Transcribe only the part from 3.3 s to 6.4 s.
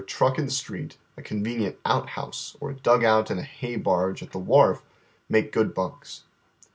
a hay barge at the wharf make good bunka.